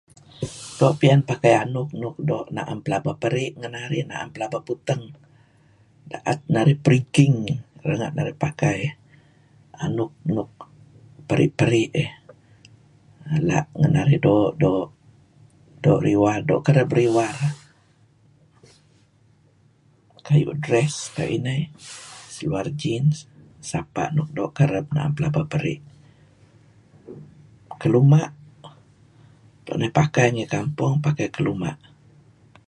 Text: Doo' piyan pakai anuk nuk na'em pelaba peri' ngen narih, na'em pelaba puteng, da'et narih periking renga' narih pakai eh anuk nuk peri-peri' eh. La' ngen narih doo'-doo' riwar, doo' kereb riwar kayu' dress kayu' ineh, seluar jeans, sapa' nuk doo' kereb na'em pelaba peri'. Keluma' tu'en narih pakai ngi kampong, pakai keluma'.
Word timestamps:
Doo' 0.77 0.97
piyan 1.01 1.21
pakai 1.29 1.53
anuk 1.63 1.89
nuk 2.01 2.45
na'em 2.55 2.79
pelaba 2.85 3.11
peri' 3.21 3.53
ngen 3.59 3.73
narih, 3.77 4.05
na'em 4.09 4.29
pelaba 4.35 4.57
puteng, 4.67 5.03
da'et 6.11 6.39
narih 6.55 6.77
periking 6.85 7.35
renga' 7.87 8.15
narih 8.17 8.37
pakai 8.45 8.77
eh 8.89 8.93
anuk 9.85 10.11
nuk 10.35 10.51
peri-peri' 11.27 11.87
eh. 12.03 12.11
La' 13.49 13.65
ngen 13.79 13.91
narih 13.95 14.19
doo'-doo' 14.25 16.03
riwar, 16.07 16.39
doo' 16.49 16.63
kereb 16.67 16.89
riwar 16.99 17.35
kayu' 20.27 20.57
dress 20.65 20.95
kayu' 21.15 21.35
ineh, 21.37 21.61
seluar 22.35 22.67
jeans, 22.81 23.15
sapa' 23.69 24.13
nuk 24.15 24.29
doo' 24.37 24.53
kereb 24.57 24.85
na'em 24.95 25.13
pelaba 25.17 25.41
peri'. 25.53 25.79
Keluma' 27.81 28.29
tu'en 29.65 29.77
narih 29.81 29.95
pakai 30.01 30.27
ngi 30.33 30.45
kampong, 30.55 30.93
pakai 31.05 31.27
keluma'. 31.35 31.77